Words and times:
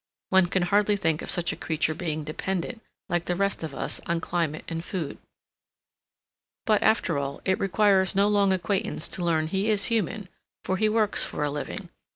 One 0.29 0.47
can 0.47 0.63
hardly 0.63 0.97
think 0.97 1.21
of 1.21 1.29
such 1.29 1.53
a 1.53 1.55
creature 1.55 1.93
being 1.93 2.23
dependent, 2.23 2.81
like 3.07 3.25
the 3.25 3.35
rest 3.35 3.61
of 3.61 3.75
us, 3.75 4.01
on 4.07 4.19
climate 4.19 4.65
and 4.67 4.83
food. 4.83 5.19
But, 6.65 6.81
after 6.81 7.19
all, 7.19 7.39
it 7.45 7.59
requires 7.59 8.15
no 8.15 8.27
long 8.27 8.51
acquaintance 8.51 9.07
to 9.09 9.23
learn 9.23 9.45
he 9.45 9.69
is 9.69 9.85
human, 9.93 10.27
for 10.65 10.77
he 10.77 10.89
works 10.89 11.23
for 11.23 11.43
a 11.43 11.51
living. 11.51 11.89